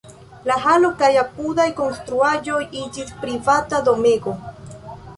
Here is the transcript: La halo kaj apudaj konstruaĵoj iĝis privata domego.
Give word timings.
La 0.51 0.55
halo 0.63 0.89
kaj 1.01 1.09
apudaj 1.25 1.69
konstruaĵoj 1.81 2.59
iĝis 2.87 3.15
privata 3.23 3.87
domego. 3.93 4.39